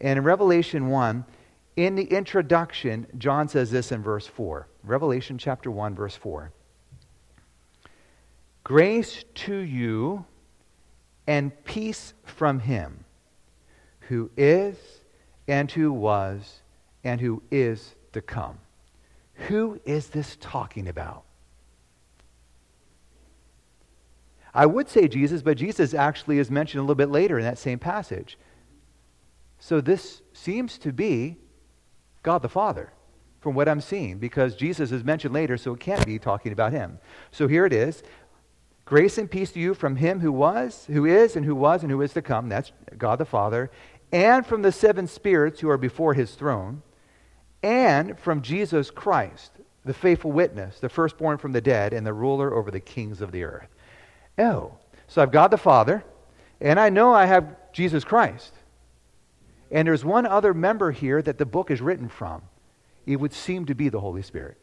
[0.00, 1.26] And in Revelation 1,
[1.76, 4.68] in the introduction, John says this in verse 4.
[4.84, 6.52] Revelation chapter 1, verse 4.
[8.62, 10.24] Grace to you
[11.26, 13.04] and peace from him
[14.00, 14.76] who is
[15.48, 16.60] and who was
[17.02, 18.58] and who is to come.
[19.48, 21.24] Who is this talking about?
[24.54, 27.58] I would say Jesus, but Jesus actually is mentioned a little bit later in that
[27.58, 28.38] same passage.
[29.58, 31.38] So this seems to be
[32.24, 32.92] God the Father
[33.40, 36.72] from what I'm seeing because Jesus is mentioned later, so it can't be talking about
[36.72, 36.98] him.
[37.30, 38.02] So here it is.
[38.86, 41.90] Grace and peace to you from him who was, who is, and who was, and
[41.90, 42.48] who is to come.
[42.48, 43.70] That's God the Father.
[44.10, 46.82] And from the seven spirits who are before his throne.
[47.62, 49.52] And from Jesus Christ,
[49.84, 53.32] the faithful witness, the firstborn from the dead, and the ruler over the kings of
[53.32, 53.68] the earth.
[54.38, 54.72] Oh,
[55.06, 56.04] so I've God the Father,
[56.60, 58.52] and I know I have Jesus Christ.
[59.74, 62.42] And there's one other member here that the book is written from.
[63.06, 64.56] It would seem to be the Holy Spirit.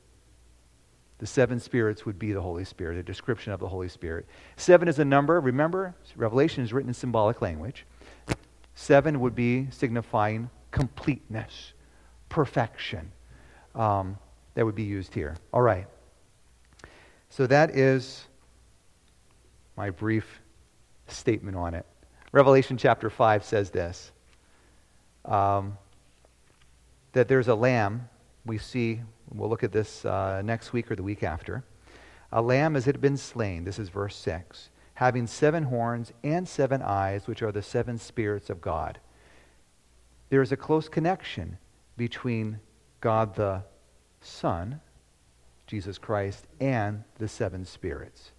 [1.17, 4.25] The seven spirits would be the Holy Spirit, a description of the Holy Spirit.
[4.55, 5.39] Seven is a number.
[5.41, 7.85] Remember, Revelation is written in symbolic language.
[8.73, 11.73] Seven would be signifying completeness,
[12.29, 13.11] perfection.
[13.75, 14.17] Um,
[14.55, 15.35] that would be used here.
[15.53, 15.87] All right.
[17.29, 18.23] So that is
[19.75, 20.39] my brief
[21.07, 21.85] statement on it.
[22.31, 24.13] Revelation chapter 5 says this
[25.25, 25.77] um,
[27.13, 28.09] that there's a lamb.
[28.45, 29.01] We see,
[29.33, 31.63] we'll look at this uh, next week or the week after.
[32.31, 36.47] A lamb as it had been slain, this is verse 6, having seven horns and
[36.47, 38.99] seven eyes, which are the seven spirits of God.
[40.29, 41.57] There is a close connection
[41.97, 42.59] between
[43.01, 43.63] God the
[44.21, 44.79] Son,
[45.67, 48.31] Jesus Christ, and the seven spirits.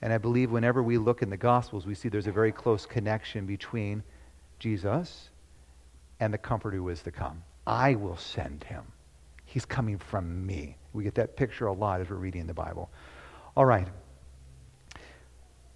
[0.00, 2.86] And I believe whenever we look in the Gospels, we see there's a very close
[2.86, 4.04] connection between
[4.58, 5.30] Jesus
[6.20, 7.42] and the Comforter who is to come.
[7.66, 8.84] I will send him.
[9.44, 10.76] He's coming from me.
[10.92, 12.90] We get that picture a lot as we're reading the Bible.
[13.56, 13.88] All right.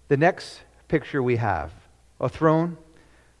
[0.07, 1.71] The next picture we have
[2.19, 2.77] a throne.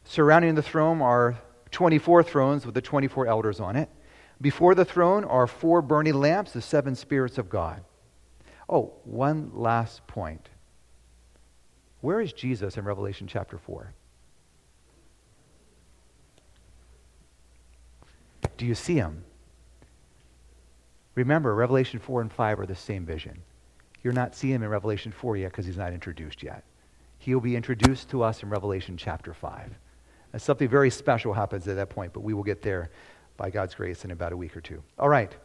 [0.03, 1.37] Surrounding the throne are
[1.71, 3.89] 24 thrones with the 24 elders on it.
[4.41, 7.83] Before the throne are four burning lamps, the seven spirits of God.
[8.69, 10.49] Oh, one last point.
[12.01, 13.93] Where is Jesus in Revelation chapter 4?
[18.57, 19.23] Do you see him?
[21.15, 23.41] Remember, Revelation 4 and 5 are the same vision.
[24.03, 26.63] You're not seeing him in Revelation 4 yet because he's not introduced yet.
[27.17, 29.71] He'll be introduced to us in Revelation chapter 5.
[30.31, 32.91] And something very special happens at that point, but we will get there
[33.35, 34.81] by God's grace in about a week or two.
[34.97, 35.35] All right.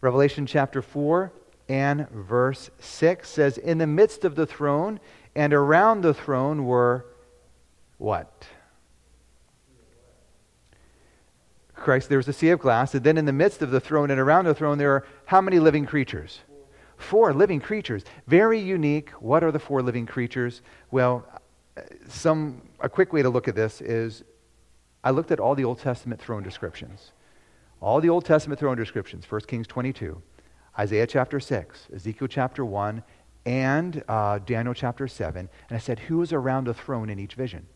[0.00, 1.32] Revelation chapter 4
[1.68, 5.00] and verse 6 says, In the midst of the throne
[5.34, 7.06] and around the throne were
[7.98, 8.46] what?
[11.84, 14.10] Christ, there was a sea of glass, and then in the midst of the throne
[14.10, 16.40] and around the throne, there are how many living creatures?
[16.96, 18.04] Four living creatures.
[18.26, 19.10] Very unique.
[19.20, 20.62] What are the four living creatures?
[20.90, 21.26] Well,
[22.08, 24.24] some a quick way to look at this is
[25.02, 27.12] I looked at all the Old Testament throne descriptions.
[27.80, 30.22] All the Old Testament throne descriptions, 1 Kings 22,
[30.78, 33.02] Isaiah chapter 6, Ezekiel chapter 1,
[33.44, 35.50] and uh, Daniel chapter 7.
[35.68, 37.66] And I said, Who is around the throne in each vision?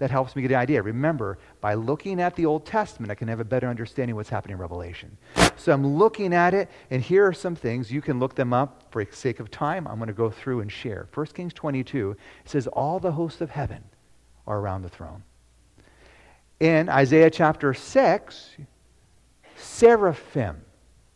[0.00, 0.82] That helps me get the idea.
[0.82, 4.30] Remember, by looking at the Old Testament, I can have a better understanding of what's
[4.30, 5.14] happening in Revelation.
[5.56, 7.92] So I'm looking at it, and here are some things.
[7.92, 9.86] You can look them up for sake of time.
[9.86, 11.06] I'm going to go through and share.
[11.12, 13.84] 1 Kings 22 says, All the hosts of heaven
[14.46, 15.22] are around the throne.
[16.60, 18.56] In Isaiah chapter 6,
[19.56, 20.62] seraphim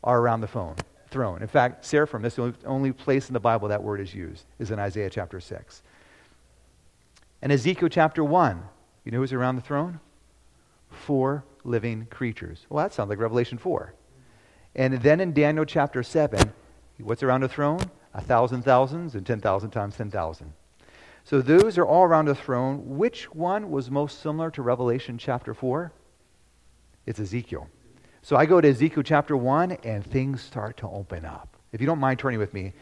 [0.02, 0.76] are around the phone
[1.08, 1.40] throne.
[1.40, 4.44] In fact, seraphim, that's the only, only place in the Bible that word is used,
[4.58, 5.82] is in Isaiah chapter 6.
[7.40, 8.62] And Ezekiel chapter 1,
[9.04, 10.00] you know who's around the throne?
[10.90, 12.66] Four living creatures.
[12.68, 13.94] Well, that sounds like Revelation 4.
[14.74, 16.52] And then in Daniel chapter 7,
[16.98, 17.80] what's around the throne?
[18.14, 20.52] A thousand thousands and 10,000 times 10,000.
[21.24, 22.96] So those are all around the throne.
[22.98, 25.92] Which one was most similar to Revelation chapter 4?
[27.06, 27.68] It's Ezekiel.
[28.22, 31.56] So I go to Ezekiel chapter 1, and things start to open up.
[31.72, 32.72] If you don't mind turning with me,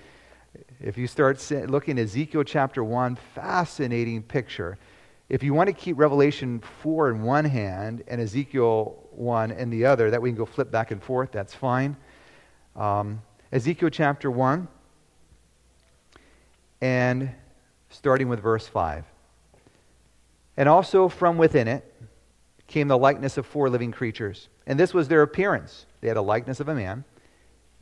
[0.80, 4.78] if you start looking at Ezekiel chapter 1, fascinating picture.
[5.32, 9.86] If you want to keep Revelation 4 in one hand and Ezekiel 1 in the
[9.86, 11.96] other, that we can go flip back and forth, that's fine.
[12.76, 14.68] Um, Ezekiel chapter 1,
[16.82, 17.30] and
[17.88, 19.06] starting with verse 5.
[20.58, 21.90] And also from within it
[22.66, 24.50] came the likeness of four living creatures.
[24.66, 25.86] And this was their appearance.
[26.02, 27.04] They had a likeness of a man.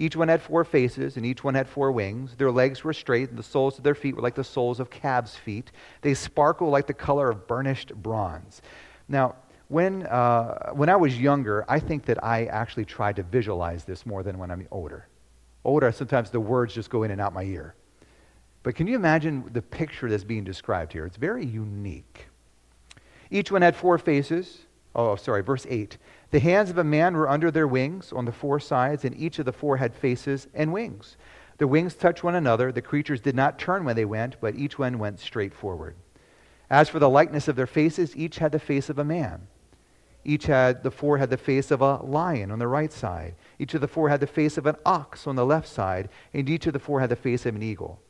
[0.00, 2.34] Each one had four faces, and each one had four wings.
[2.34, 4.88] Their legs were straight, and the soles of their feet were like the soles of
[4.88, 5.72] calves' feet.
[6.00, 8.62] They sparkle like the color of burnished bronze.
[9.08, 9.34] Now,
[9.68, 14.06] when, uh, when I was younger, I think that I actually tried to visualize this
[14.06, 15.06] more than when I'm older.
[15.66, 17.74] Older, sometimes the words just go in and out my ear.
[18.62, 21.04] But can you imagine the picture that's being described here?
[21.04, 22.26] It's very unique.
[23.30, 24.60] Each one had four faces.
[24.94, 25.96] Oh, sorry, verse 8.
[26.30, 29.38] The hands of a man were under their wings on the four sides, and each
[29.38, 31.16] of the four had faces and wings.
[31.58, 32.72] The wings touched one another.
[32.72, 35.94] The creatures did not turn when they went, but each one went straight forward.
[36.70, 39.46] As for the likeness of their faces, each had the face of a man.
[40.24, 43.34] Each had, the four had the face of a lion on the right side.
[43.58, 46.48] Each of the four had the face of an ox on the left side, and
[46.48, 48.00] each of the four had the face of an eagle.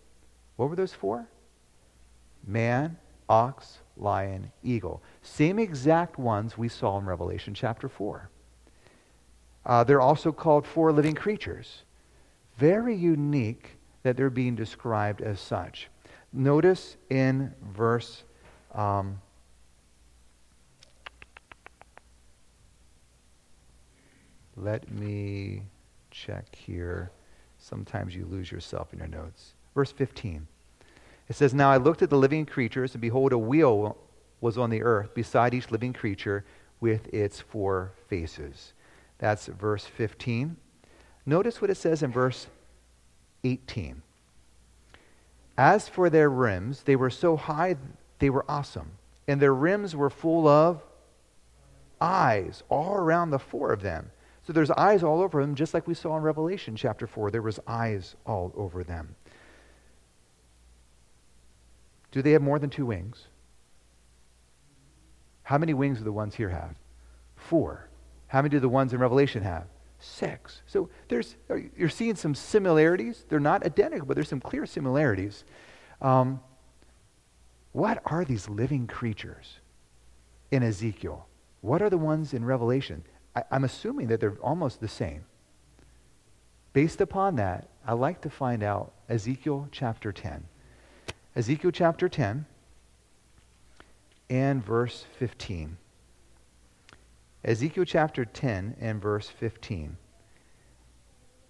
[0.57, 1.29] What were those four?
[2.47, 5.03] Man, ox, lion, eagle.
[5.23, 8.29] Same exact ones we saw in Revelation chapter 4.
[9.67, 11.83] Uh, they're also called four living creatures.
[12.57, 15.89] Very unique that they're being described as such.
[16.33, 18.25] Notice in verse.
[18.75, 19.21] Um,
[24.57, 25.63] let me
[26.11, 27.11] check here.
[27.59, 29.55] Sometimes you lose yourself in your notes.
[29.75, 30.47] Verse 15.
[31.31, 33.97] It says, Now I looked at the living creatures, and behold, a wheel
[34.41, 36.45] was on the earth beside each living creature
[36.81, 38.73] with its four faces.
[39.19, 40.57] That's verse 15.
[41.25, 42.49] Notice what it says in verse
[43.45, 44.03] 18.
[45.57, 47.77] As for their rims, they were so high,
[48.19, 48.91] they were awesome.
[49.29, 50.83] And their rims were full of
[52.01, 54.11] eyes all around the four of them.
[54.43, 57.31] So there's eyes all over them, just like we saw in Revelation chapter 4.
[57.31, 59.15] There was eyes all over them.
[62.11, 63.27] Do they have more than two wings?
[65.43, 66.75] How many wings do the ones here have?
[67.37, 67.89] Four.
[68.29, 69.65] How many do the ones in Revelation have?
[69.99, 70.63] Six.
[70.67, 71.37] So there's,
[71.77, 73.25] you're seeing some similarities.
[73.29, 75.45] They're not identical, but there's some clear similarities.
[76.01, 76.41] Um,
[77.73, 79.59] what are these living creatures
[80.51, 81.27] in Ezekiel?
[81.61, 83.05] What are the ones in Revelation?
[83.37, 85.25] I, I'm assuming that they're almost the same.
[86.73, 90.45] Based upon that, I'd like to find out Ezekiel chapter 10.
[91.37, 92.45] Ezekiel chapter 10
[94.29, 95.77] and verse 15.
[97.45, 99.97] Ezekiel chapter 10 and verse 15.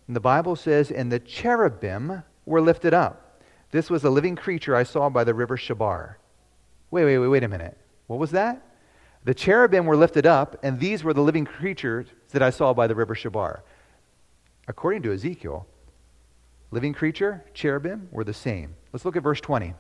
[0.06, 3.42] And the Bible says, And the cherubim were lifted up.
[3.70, 6.16] This was a living creature I saw by the river Chebar.
[6.90, 7.78] Wait, wait, wait, wait a minute.
[8.06, 8.60] What was that?
[9.24, 12.86] The cherubim were lifted up, and these were the living creatures that I saw by
[12.86, 13.60] the river Chebar.
[14.68, 15.66] According to Ezekiel,
[16.70, 18.74] living creature, cherubim were the same.
[18.92, 19.74] Let's look at verse 20.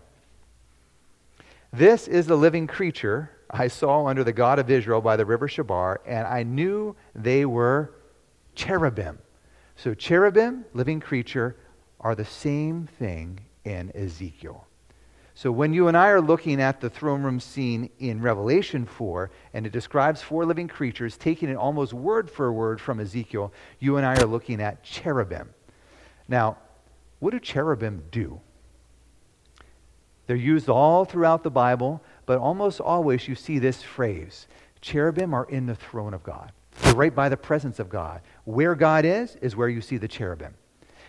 [1.72, 5.48] This is the living creature I saw under the God of Israel by the river
[5.48, 7.92] Chebar, and I knew they were
[8.54, 9.18] cherubim.
[9.76, 11.56] So, cherubim, living creature,
[12.00, 14.66] are the same thing in Ezekiel.
[15.34, 19.30] So, when you and I are looking at the throne room scene in Revelation 4,
[19.54, 23.96] and it describes four living creatures, taking it almost word for word from Ezekiel, you
[23.96, 25.50] and I are looking at cherubim.
[26.28, 26.58] Now,
[27.18, 28.40] what do cherubim do?
[30.30, 34.46] They're used all throughout the Bible, but almost always you see this phrase
[34.80, 36.52] cherubim are in the throne of God.
[36.82, 38.20] They're right by the presence of God.
[38.44, 40.54] Where God is, is where you see the cherubim.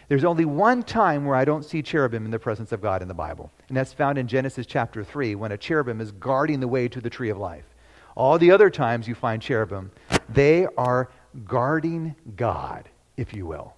[0.07, 3.07] There's only one time where I don't see cherubim in the presence of God in
[3.07, 6.67] the Bible, and that's found in Genesis chapter 3 when a cherubim is guarding the
[6.67, 7.75] way to the tree of life.
[8.15, 9.91] All the other times you find cherubim,
[10.29, 11.11] they are
[11.45, 13.75] guarding God, if you will.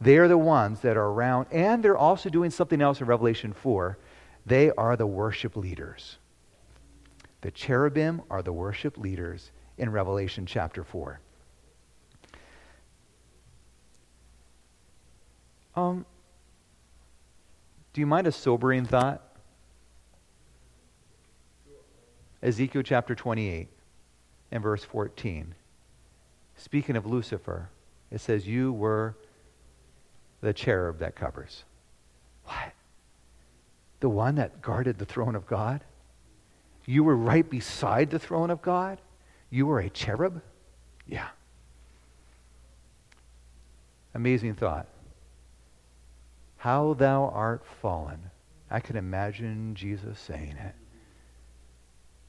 [0.00, 3.52] They are the ones that are around, and they're also doing something else in Revelation
[3.52, 3.98] 4.
[4.48, 6.16] They are the worship leaders.
[7.42, 11.20] The cherubim are the worship leaders in Revelation chapter 4.
[15.76, 16.06] Um,
[17.92, 19.22] do you mind a sobering thought?
[22.42, 23.68] Ezekiel chapter 28
[24.50, 25.54] and verse 14.
[26.56, 27.68] Speaking of Lucifer,
[28.10, 29.14] it says, You were
[30.40, 31.64] the cherub that covers.
[32.44, 32.72] What?
[34.00, 35.82] The one that guarded the throne of God?
[36.86, 39.00] You were right beside the throne of God?
[39.50, 40.40] You were a cherub?
[41.06, 41.28] Yeah.
[44.14, 44.86] Amazing thought.
[46.58, 48.30] How thou art fallen.
[48.70, 50.74] I can imagine Jesus saying it.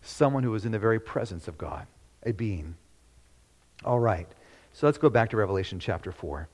[0.02, 1.88] Someone who was in the very presence of God,
[2.24, 2.76] a being.
[3.84, 4.28] All right.
[4.74, 6.48] So let's go back to Revelation chapter 4.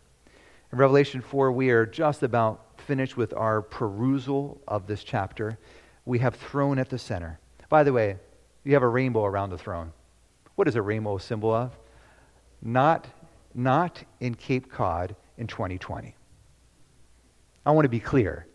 [0.71, 5.57] In Revelation 4, we are just about finished with our perusal of this chapter.
[6.05, 7.39] We have throne at the center.
[7.69, 8.17] By the way,
[8.63, 9.91] you have a rainbow around the throne.
[10.55, 11.77] What is a rainbow a symbol of?
[12.61, 13.07] Not,
[13.53, 16.15] not in Cape Cod in 2020.
[17.65, 18.47] I want to be clear.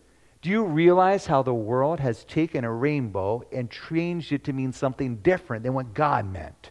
[0.42, 4.72] Do you realize how the world has taken a rainbow and changed it to mean
[4.72, 6.70] something different than what God meant?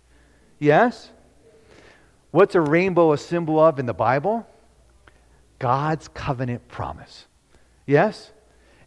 [0.57, 1.11] Yes?
[2.31, 4.47] What's a rainbow a symbol of in the Bible?
[5.59, 7.25] God's covenant promise.
[7.89, 8.31] Yes?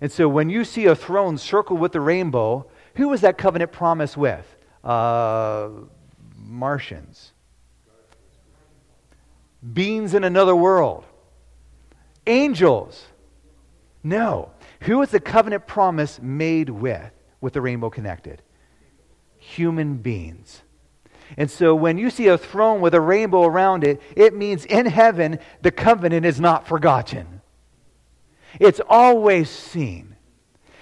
[0.00, 3.72] And so when you see a throne circled with a rainbow, who was that covenant
[3.72, 4.46] promise with?
[4.84, 5.70] Uh,
[6.36, 7.32] Martians.
[9.72, 11.04] Beings in another world.
[12.28, 13.06] Angels.
[14.04, 14.52] No.
[14.82, 18.40] Who was the covenant promise made with, with the rainbow connected?
[19.36, 20.62] Human beings.
[21.36, 24.86] And so when you see a throne with a rainbow around it, it means in
[24.86, 27.41] heaven the covenant is not forgotten.
[28.60, 30.16] It's always seen.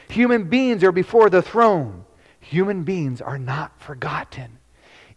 [0.09, 2.05] Human beings are before the throne.
[2.41, 4.59] Human beings are not forgotten.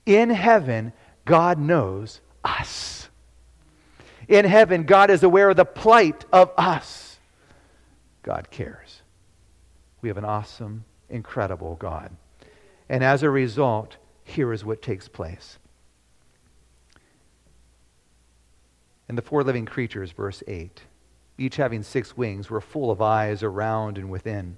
[0.05, 0.93] In heaven,
[1.25, 3.09] God knows us.
[4.27, 7.19] In heaven, God is aware of the plight of us.
[8.21, 9.01] God cares.
[10.01, 12.11] We have an awesome, incredible God.
[12.89, 15.57] And as a result, here is what takes place.
[19.07, 20.81] And the four living creatures, verse 8,
[21.37, 24.57] each having six wings, were full of eyes around and within.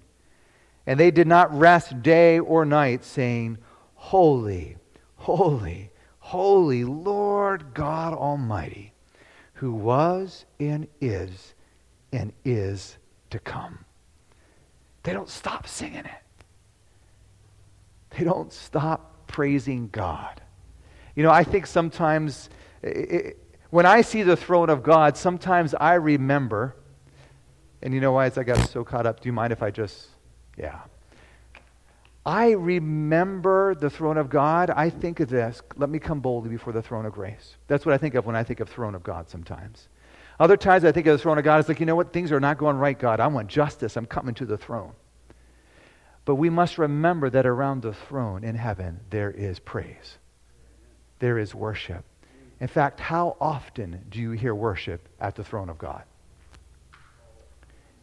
[0.85, 3.57] And they did not rest day or night, saying,
[3.95, 4.77] Holy,
[5.15, 8.93] holy, holy Lord God Almighty,
[9.53, 11.53] who was and is
[12.11, 12.97] and is
[13.31, 13.79] to come.
[15.03, 16.11] They don't stop singing it.
[18.11, 20.41] They don't stop praising God.
[21.15, 22.49] You know, I think sometimes
[22.81, 23.37] it,
[23.69, 26.75] when I see the throne of God, sometimes I remember,
[27.81, 28.25] and you know why?
[28.25, 30.07] I got so caught up, do you mind if I just,
[30.57, 30.81] yeah.
[32.25, 34.71] I remember the throne of God.
[34.71, 35.61] I think of this.
[35.75, 37.55] Let me come boldly before the throne of grace.
[37.67, 39.89] That's what I think of when I think of throne of God sometimes.
[40.39, 41.59] Other times I think of the throne of God.
[41.59, 42.11] It's like, you know what?
[42.11, 43.19] Things are not going right, God.
[43.19, 43.95] I want justice.
[43.95, 44.93] I'm coming to the throne.
[46.25, 50.17] But we must remember that around the throne in heaven, there is praise,
[51.19, 52.03] there is worship.
[52.59, 56.03] In fact, how often do you hear worship at the throne of God?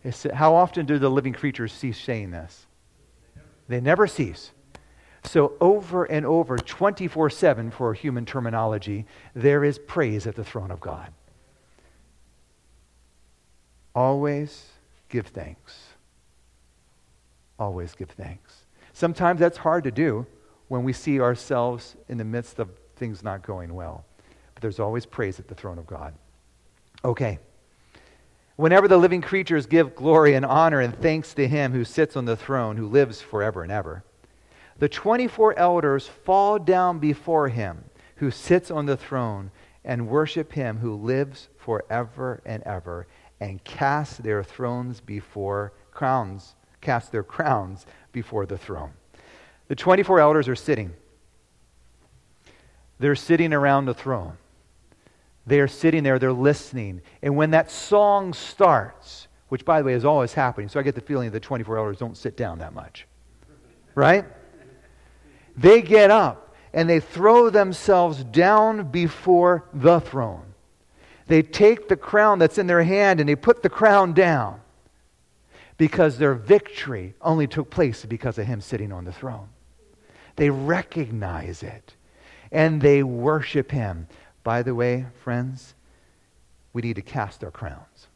[0.04, 2.66] It's, how often do the living creatures cease saying this?
[3.68, 4.50] They never cease.
[5.24, 10.72] So, over and over, 24 7 for human terminology, there is praise at the throne
[10.72, 11.12] of God.
[13.94, 14.66] Always
[15.08, 15.92] give thanks
[17.62, 18.66] always give thanks.
[18.92, 20.26] Sometimes that's hard to do
[20.68, 24.04] when we see ourselves in the midst of things not going well.
[24.62, 26.14] There's always praise at the throne of God.
[27.04, 27.38] Okay.
[28.56, 32.24] Whenever the living creatures give glory and honor and thanks to him who sits on
[32.24, 34.04] the throne, who lives forever and ever,
[34.78, 37.84] the 24 elders fall down before him
[38.16, 39.50] who sits on the throne
[39.84, 43.06] and worship him who lives forever and ever
[43.40, 48.92] and cast their thrones before crowns cast their crowns before the throne.
[49.68, 50.92] The 24 elders are sitting.
[52.98, 54.36] They're sitting around the throne.
[55.46, 57.02] They are sitting there, they're listening.
[57.22, 60.94] And when that song starts, which by the way is always happening, so I get
[60.94, 63.06] the feeling that the 24 elders don't sit down that much.
[63.94, 64.24] Right?
[65.56, 70.54] They get up and they throw themselves down before the throne.
[71.26, 74.60] They take the crown that's in their hand and they put the crown down
[75.76, 79.48] because their victory only took place because of him sitting on the throne.
[80.36, 81.94] They recognize it
[82.50, 84.06] and they worship him.
[84.42, 85.74] By the way, friends,
[86.72, 88.08] we need to cast our crowns.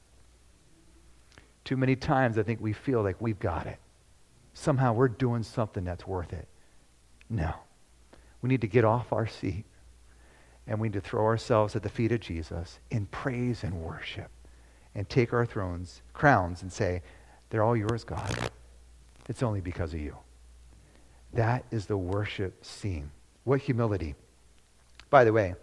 [1.64, 3.78] Too many times I think we feel like we've got it.
[4.54, 6.48] Somehow we're doing something that's worth it.
[7.28, 7.52] No.
[8.40, 9.64] We need to get off our seat
[10.66, 14.30] and we need to throw ourselves at the feet of Jesus in praise and worship
[14.94, 17.02] and take our thrones, crowns, and say,
[17.50, 18.50] they're all yours, God.
[19.28, 20.16] It's only because of you.
[21.32, 23.10] That is the worship scene.
[23.44, 24.14] What humility.
[25.10, 25.54] By the way,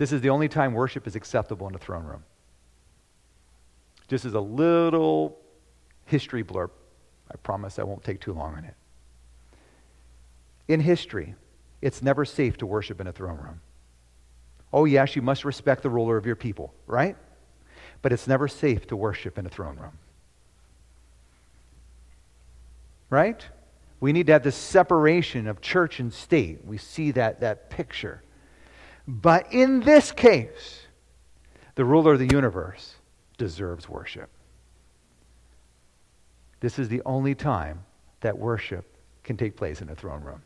[0.00, 2.24] this is the only time worship is acceptable in the throne room.
[4.08, 5.36] Just as a little
[6.06, 6.70] history blurb.
[7.30, 8.74] I promise I won't take too long on it.
[10.68, 11.34] In history,
[11.82, 13.60] it's never safe to worship in a throne room.
[14.72, 17.14] Oh, yes, you must respect the ruler of your people, right?
[18.00, 19.98] But it's never safe to worship in a throne room.
[23.10, 23.44] Right?
[24.00, 26.64] We need to have this separation of church and state.
[26.64, 28.22] We see that, that picture.
[29.10, 30.86] But in this case,
[31.74, 32.94] the ruler of the universe
[33.38, 34.30] deserves worship.
[36.60, 37.80] This is the only time
[38.20, 38.86] that worship
[39.24, 40.42] can take place in a throne room.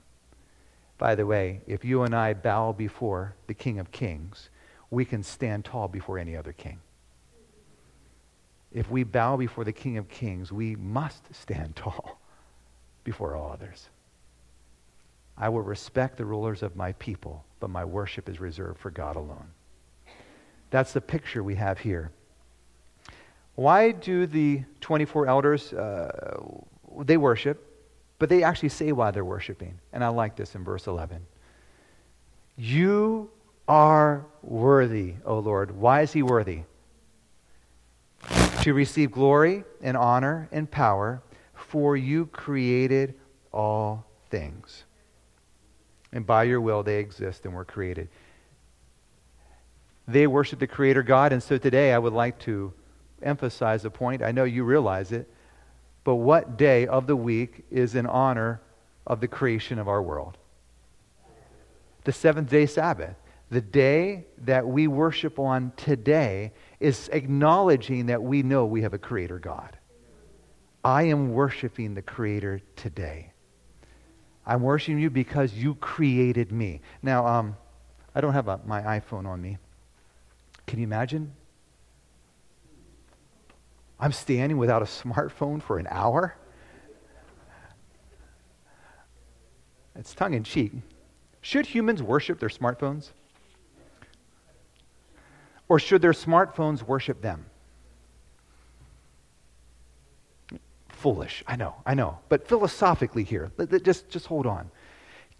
[0.97, 4.49] By the way, if you and I bow before the King of Kings,
[4.91, 6.81] we can stand tall before any other king.
[8.73, 12.19] If we bow before the King of Kings, we must stand tall
[13.03, 13.91] before all others.
[15.37, 19.17] I will respect the rulers of my people, but my worship is reserved for God
[19.17, 19.49] alone.
[20.71, 22.11] That's the picture we have here.
[23.57, 26.41] Why do the 24 elders, uh,
[27.01, 27.65] they worship,
[28.19, 29.79] but they actually say why they're worshiping.
[29.93, 31.25] And I like this in verse 11.
[32.57, 33.31] You
[33.67, 35.77] are worthy, O Lord.
[35.77, 36.63] Why is he worthy?
[38.63, 41.23] To receive glory and honor and power,
[41.55, 43.15] for you created
[43.53, 44.85] all things.
[46.15, 48.09] And by your will they exist and were created.
[50.09, 52.73] They worship the Creator God, and so today I would like to
[53.23, 54.23] emphasize a point.
[54.23, 55.29] I know you realize it.
[56.05, 58.61] But what day of the week is in honor
[59.07, 60.39] of the creation of our world?
[62.05, 63.17] The seventh day Sabbath.
[63.51, 68.99] The day that we worship on today is acknowledging that we know we have a
[68.99, 69.77] creator God.
[70.85, 73.34] I am worshiping the creator today.
[74.47, 76.81] I'm worshiping you because you created me.
[77.03, 77.57] Now, um,
[78.15, 79.59] I don't have a, my iPhone on me.
[80.67, 81.33] Can you imagine
[83.99, 86.37] I'm standing without a smartphone for an hour?
[89.97, 90.73] It's tongue in cheek.
[91.41, 93.11] Should humans worship their smartphones?
[95.69, 97.47] Or should their smartphones worship them?
[101.05, 101.45] Foolish.
[101.47, 102.19] I know, I know.
[102.31, 103.53] But philosophically here,
[103.83, 104.71] just, just hold on.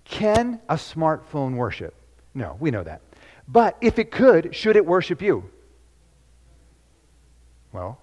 [0.05, 1.95] Can a smartphone worship?
[2.35, 3.01] No, we know that.
[3.49, 5.49] But if it could, should it worship you?
[7.73, 7.99] Well,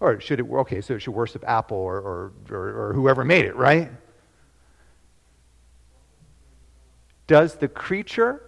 [0.00, 3.44] or should it, okay, so it should worship Apple or, or, or, or whoever made
[3.44, 3.90] it, right?
[7.26, 8.40] Does the creature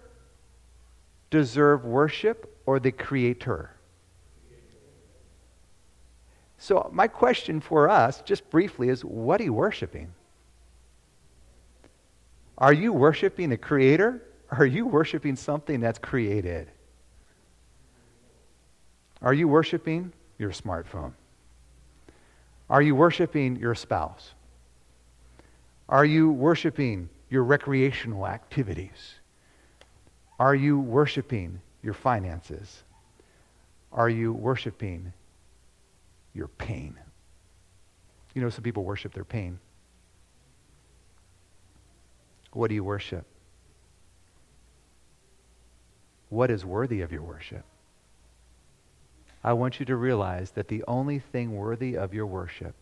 [1.29, 3.69] deserve worship or the creator?
[6.63, 10.13] So, my question for us, just briefly, is what are you worshiping?
[12.57, 14.21] Are you worshiping a creator?
[14.49, 16.71] Or are you worshiping something that's created?
[19.21, 21.11] Are you worshiping your smartphone?
[22.69, 24.31] Are you worshiping your spouse?
[25.89, 29.15] Are you worshiping your recreational activities?
[30.39, 32.83] Are you worshiping your finances?
[33.91, 35.11] Are you worshiping
[36.33, 36.99] your pain?
[38.33, 39.59] You know, some people worship their pain.
[42.51, 43.25] What do you worship?
[46.29, 47.63] What is worthy of your worship?
[49.43, 52.75] I want you to realize that the only thing worthy of your worship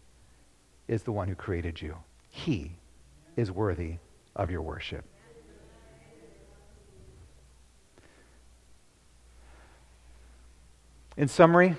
[0.88, 1.97] is the one who created you.
[2.30, 2.78] He
[3.36, 3.95] is worthy
[4.36, 5.04] of your worship.
[11.18, 11.76] In summary,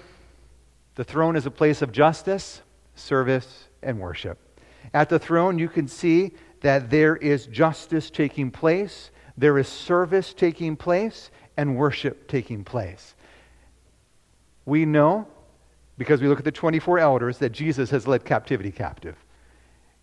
[0.95, 2.63] the throne is a place of justice,
[2.95, 4.39] service, and worship.
[4.93, 10.35] At the throne, you can see that there is justice taking place, there is service
[10.35, 13.15] taking place, and worship taking place.
[14.65, 15.27] We know,
[15.99, 19.17] because we look at the 24 elders, that Jesus has led captivity captive.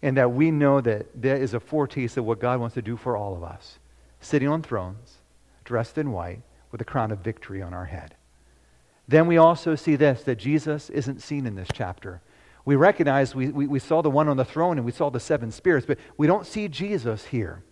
[0.02, 2.96] And that we know that there is a foretaste of what God wants to do
[2.96, 3.80] for all of us.
[4.22, 5.18] Sitting on thrones,
[5.66, 8.16] dressed in white, with a crown of victory on our head.
[9.10, 12.22] Then we also see this that Jesus isn't seen in this chapter.
[12.64, 15.20] We recognize we, we, we, saw the one on the throne and we saw the
[15.20, 17.64] seven spirits, but we don't see Jesus here.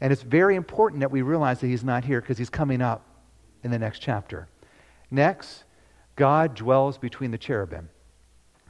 [0.00, 3.06] And it's very important that we realize that he's not here because he's coming up
[3.62, 4.48] in the next chapter.
[5.08, 5.62] Next,
[6.16, 7.88] God dwells between the cherubim.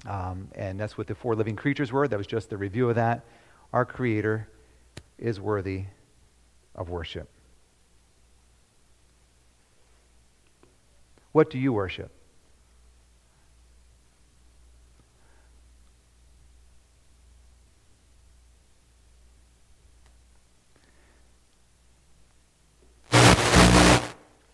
[0.07, 2.07] Um, and that's what the four living creatures were.
[2.07, 3.25] That was just the review of that.
[3.73, 4.49] Our Creator
[5.19, 5.85] is worthy
[6.75, 7.31] of worship.
[11.33, 12.11] What do you worship?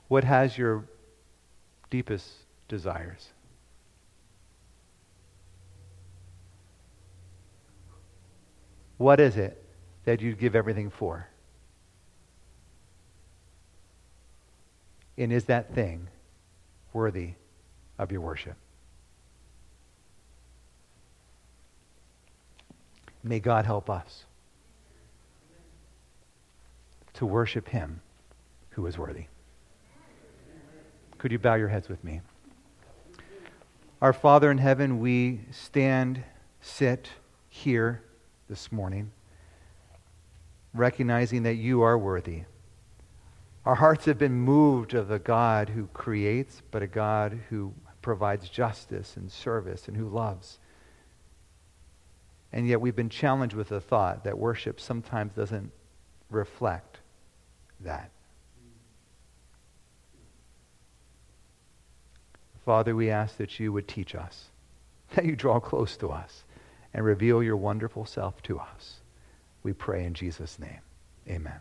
[0.08, 0.84] What has your
[1.90, 2.26] deepest
[2.66, 3.28] desires?
[8.96, 9.62] What is it
[10.04, 11.28] that you'd give everything for?
[15.18, 16.08] And is that thing?
[16.93, 17.34] Worthy
[17.99, 18.57] of your worship?
[23.22, 24.24] May God help us
[27.14, 28.01] to worship him
[28.70, 29.24] who is worthy.
[31.18, 32.20] Could you bow your heads with me?
[34.01, 36.22] Our Father in heaven, we stand,
[36.61, 37.09] sit
[37.49, 38.05] here
[38.49, 39.11] this morning,
[40.72, 42.45] recognizing that you are worthy.
[43.68, 48.48] Our hearts have been moved of a God who creates, but a God who provides
[48.48, 50.58] justice and service and who loves.
[52.50, 55.70] And yet we've been challenged with the thought that worship sometimes doesn't
[56.30, 57.00] reflect
[57.80, 58.10] that.
[62.64, 64.46] Father, we ask that you would teach us,
[65.14, 66.44] that you draw close to us
[66.94, 69.00] and reveal your wonderful self to us.
[69.62, 70.80] We pray in Jesus' name.
[71.28, 71.60] Amen.